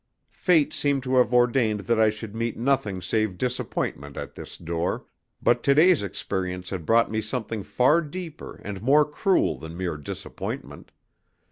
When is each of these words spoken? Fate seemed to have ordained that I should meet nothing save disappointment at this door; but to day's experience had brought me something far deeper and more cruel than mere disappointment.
Fate 0.33 0.73
seemed 0.73 1.03
to 1.03 1.17
have 1.17 1.31
ordained 1.31 1.81
that 1.81 1.99
I 1.99 2.09
should 2.09 2.35
meet 2.35 2.57
nothing 2.57 3.03
save 3.03 3.37
disappointment 3.37 4.17
at 4.17 4.33
this 4.33 4.57
door; 4.57 5.05
but 5.43 5.61
to 5.61 5.75
day's 5.75 6.01
experience 6.01 6.71
had 6.71 6.87
brought 6.87 7.11
me 7.11 7.21
something 7.21 7.61
far 7.61 8.01
deeper 8.01 8.55
and 8.65 8.81
more 8.81 9.05
cruel 9.05 9.59
than 9.59 9.77
mere 9.77 9.97
disappointment. 9.97 10.91